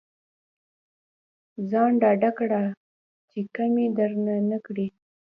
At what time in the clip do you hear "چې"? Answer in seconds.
3.29-3.39